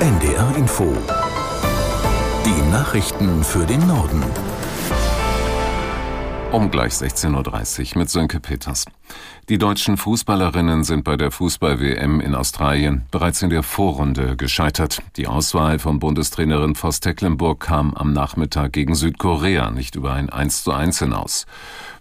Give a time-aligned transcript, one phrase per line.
[0.00, 0.92] NDR Info.
[2.44, 4.22] Die Nachrichten für den Norden.
[6.52, 8.84] Um gleich 16.30 Uhr mit Sönke Peters.
[9.50, 15.02] Die deutschen Fußballerinnen sind bei der Fußball-WM in Australien bereits in der Vorrunde gescheitert.
[15.16, 20.64] Die Auswahl von Bundestrainerin Voss Tecklenburg kam am Nachmittag gegen Südkorea nicht über ein 1
[20.64, 21.44] zu 1 hinaus.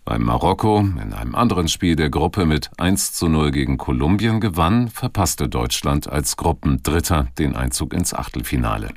[0.06, 4.90] Beim Marokko in einem anderen Spiel der Gruppe mit 1 zu 0 gegen Kolumbien gewann,
[4.90, 8.90] verpasste Deutschland als Gruppendritter den Einzug ins Achtelfinale.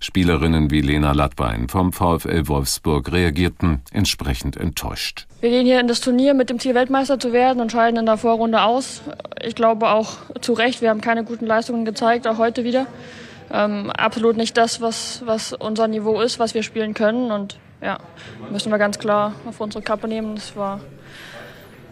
[0.00, 5.26] Spielerinnen wie Lena Lattbein vom VfL Wolfsburg reagierten entsprechend enttäuscht.
[5.40, 8.04] Wir gehen hier in das Turnier mit dem Ziel, Weltmeister zu werden und scheiden in
[8.04, 9.00] der Vorrunde aus.
[9.42, 12.86] Ich glaube auch zu Recht, wir haben keine guten Leistungen gezeigt, auch heute wieder.
[13.50, 17.30] Ähm, absolut nicht das, was, was unser Niveau ist, was wir spielen können.
[17.30, 17.98] Und ja,
[18.50, 20.34] müssen wir ganz klar auf unsere Kappe nehmen.
[20.34, 20.80] Das war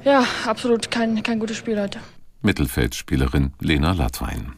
[0.04, 2.00] ja absolut kein, kein gutes Spiel heute.
[2.42, 4.52] Mittelfeldspielerin Lena Latwein.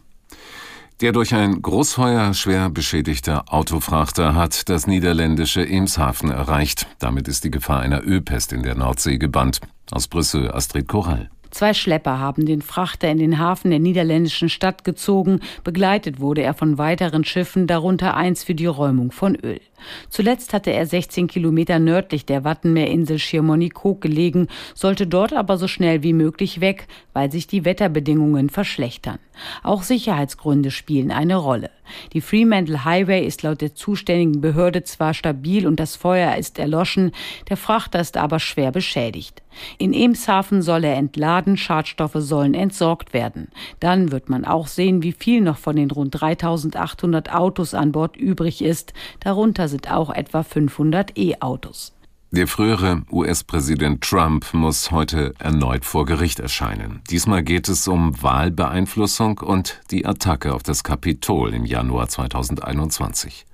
[1.00, 6.88] Der durch ein Großfeuer schwer beschädigte Autofrachter hat das niederländische Emshaven erreicht.
[6.98, 9.60] Damit ist die Gefahr einer Ölpest in der Nordsee gebannt.
[9.90, 11.30] Aus Brüssel Astrid Korall.
[11.50, 15.40] Zwei Schlepper haben den Frachter in den Hafen der niederländischen Stadt gezogen.
[15.64, 19.60] Begleitet wurde er von weiteren Schiffen, darunter eins für die Räumung von Öl.
[20.08, 26.02] Zuletzt hatte er 16 Kilometer nördlich der Wattenmeerinsel Schiermonnikoog gelegen, sollte dort aber so schnell
[26.02, 29.18] wie möglich weg, weil sich die Wetterbedingungen verschlechtern.
[29.62, 31.70] Auch Sicherheitsgründe spielen eine Rolle.
[32.12, 37.12] Die Fremantle Highway ist laut der zuständigen Behörde zwar stabil und das Feuer ist erloschen,
[37.48, 39.42] der Frachter ist aber schwer beschädigt.
[39.78, 43.48] In Emshaven soll er entladen, Schadstoffe sollen entsorgt werden.
[43.80, 48.16] Dann wird man auch sehen, wie viel noch von den rund 3800 Autos an Bord
[48.16, 48.92] übrig ist.
[49.20, 51.92] Darunter sind auch etwa 500 E-Autos.
[52.32, 57.02] Der frühere US-Präsident Trump muss heute erneut vor Gericht erscheinen.
[57.10, 63.46] Diesmal geht es um Wahlbeeinflussung und die Attacke auf das Kapitol im Januar 2021.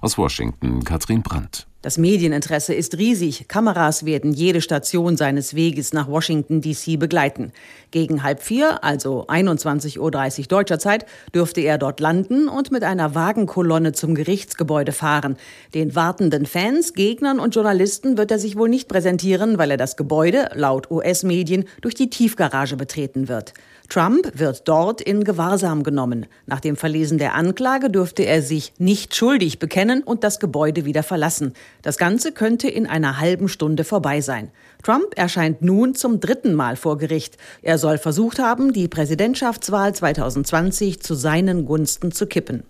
[0.00, 1.68] Aus Washington Katrin Brandt.
[1.86, 3.46] Das Medieninteresse ist riesig.
[3.46, 7.52] Kameras werden jede Station seines Weges nach Washington DC begleiten.
[7.92, 13.14] Gegen halb vier, also 21.30 Uhr deutscher Zeit, dürfte er dort landen und mit einer
[13.14, 15.36] Wagenkolonne zum Gerichtsgebäude fahren.
[15.74, 19.96] Den wartenden Fans, Gegnern und Journalisten wird er sich wohl nicht präsentieren, weil er das
[19.96, 23.54] Gebäude, laut US-Medien, durch die Tiefgarage betreten wird.
[23.88, 26.26] Trump wird dort in Gewahrsam genommen.
[26.46, 31.04] Nach dem Verlesen der Anklage dürfte er sich nicht schuldig bekennen und das Gebäude wieder
[31.04, 31.52] verlassen.
[31.82, 34.50] Das Ganze könnte in einer halben Stunde vorbei sein.
[34.82, 37.36] Trump erscheint nun zum dritten Mal vor Gericht.
[37.62, 42.64] Er soll versucht haben, die Präsidentschaftswahl 2020 zu seinen Gunsten zu kippen.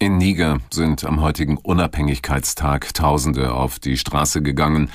[0.00, 4.90] In Niger sind am heutigen Unabhängigkeitstag Tausende auf die Straße gegangen.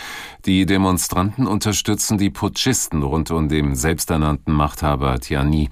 [0.46, 5.70] Die Demonstranten unterstützen die Putschisten rund um den selbsternannten Machthaber Tiani.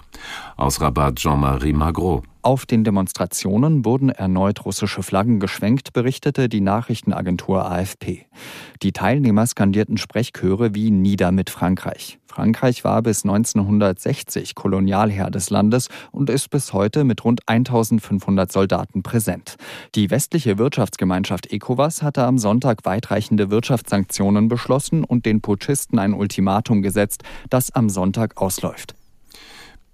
[0.57, 2.23] Aus Rabat Jean-Marie Magro.
[2.43, 8.25] Auf den Demonstrationen wurden erneut russische Flaggen geschwenkt, berichtete die Nachrichtenagentur AFP.
[8.81, 12.17] Die Teilnehmer skandierten Sprechchöre wie Nieder mit Frankreich.
[12.25, 19.03] Frankreich war bis 1960 Kolonialherr des Landes und ist bis heute mit rund 1500 Soldaten
[19.03, 19.57] präsent.
[19.93, 26.81] Die westliche Wirtschaftsgemeinschaft ECOWAS hatte am Sonntag weitreichende Wirtschaftssanktionen beschlossen und den Putschisten ein Ultimatum
[26.81, 28.95] gesetzt, das am Sonntag ausläuft.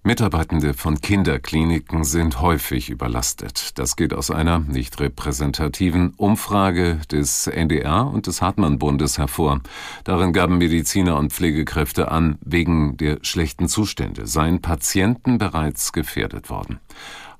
[0.07, 3.77] Mitarbeitende von Kinderkliniken sind häufig überlastet.
[3.77, 9.59] Das geht aus einer nicht repräsentativen Umfrage des NDR und des Hartmann-Bundes hervor.
[10.05, 16.79] Darin gaben Mediziner und Pflegekräfte an, wegen der schlechten Zustände seien Patienten bereits gefährdet worden.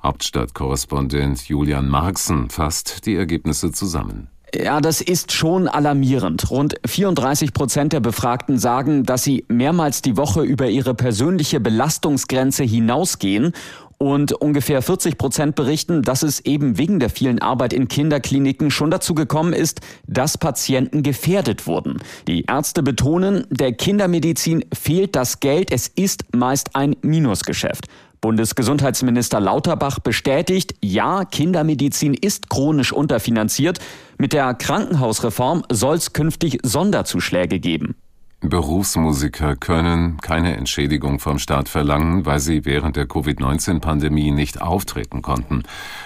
[0.03, 4.27] Hauptstadtkorrespondent Julian Marxen fasst die Ergebnisse zusammen.
[4.55, 6.49] Ja, das ist schon alarmierend.
[6.49, 12.63] Rund 34 Prozent der Befragten sagen, dass sie mehrmals die Woche über ihre persönliche Belastungsgrenze
[12.63, 13.51] hinausgehen
[13.97, 18.91] und ungefähr 40 Prozent berichten, dass es eben wegen der vielen Arbeit in Kinderkliniken schon
[18.91, 21.97] dazu gekommen ist, dass Patienten gefährdet wurden.
[22.27, 27.87] Die Ärzte betonen, der Kindermedizin fehlt das Geld, es ist meist ein Minusgeschäft.
[28.21, 33.79] Bundesgesundheitsminister Lauterbach bestätigt, ja, Kindermedizin ist chronisch unterfinanziert.
[34.17, 37.95] Mit der Krankenhausreform soll es künftig Sonderzuschläge geben.
[38.41, 45.63] Berufsmusiker können keine Entschädigung vom Staat verlangen, weil sie während der Covid-19-Pandemie nicht auftreten konnten.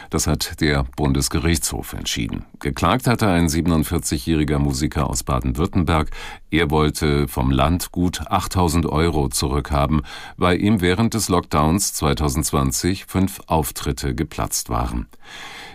[0.09, 2.45] Das hat der Bundesgerichtshof entschieden.
[2.61, 6.11] Geklagt hatte ein 47-jähriger Musiker aus Baden-Württemberg.
[6.51, 10.01] Er wollte vom Land gut 8000 Euro zurückhaben,
[10.37, 15.07] weil ihm während des Lockdowns 2020 fünf Auftritte geplatzt waren.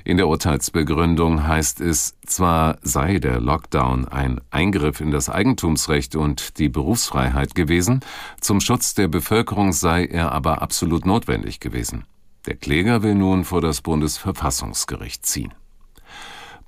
[0.06, 6.61] In der Urteilsbegründung heißt es, zwar sei der Lockdown ein Eingriff in das Eigentumsrecht und
[6.61, 7.99] die Berufsfreiheit gewesen,
[8.41, 12.05] zum Schutz der Bevölkerung sei er aber absolut notwendig gewesen.
[12.47, 15.53] Der Kläger will nun vor das Bundesverfassungsgericht ziehen.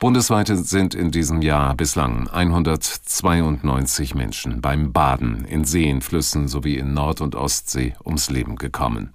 [0.01, 6.93] Bundesweit sind in diesem Jahr bislang 192 Menschen beim Baden in Seen, Flüssen sowie in
[6.93, 9.15] Nord- und Ostsee ums Leben gekommen.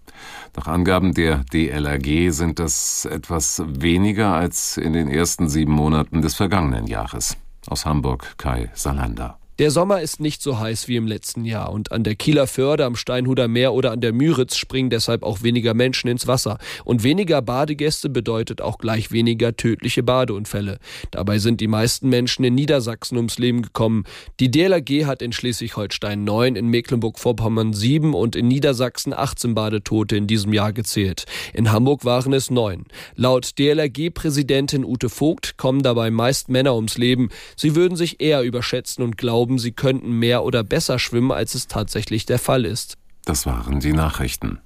[0.56, 6.36] Nach Angaben der DLRG sind das etwas weniger als in den ersten sieben Monaten des
[6.36, 7.38] vergangenen Jahres.
[7.68, 9.40] Aus Hamburg Kai Salander.
[9.60, 12.86] Der Sommer ist nicht so heiß wie im letzten Jahr und an der Kieler Förde,
[12.86, 16.58] am Steinhuder Meer oder an der Müritz springen deshalb auch weniger Menschen ins Wasser.
[16.86, 20.80] Und weniger Badegäste bedeutet auch gleich weniger tödliche Badeunfälle.
[21.12, 24.06] Dabei sind die meisten Menschen in Niedersachsen ums Leben gekommen.
[24.40, 30.26] Die DLRG hat in Schleswig-Holstein neun, in Mecklenburg-Vorpommern sieben und in Niedersachsen 18 Badetote in
[30.26, 31.26] diesem Jahr gezählt.
[31.54, 32.86] In Hamburg waren es neun.
[33.16, 37.30] Laut DLRG-Präsidentin Ute Vogt kommen dabei meist Männer ums Leben.
[37.56, 41.54] Sie würden sich eher überschätzen und glauben, glauben, sie könnten mehr oder besser schwimmen, als
[41.56, 42.98] es tatsächlich der Fall ist.
[43.26, 44.60] Das waren die Nachrichten.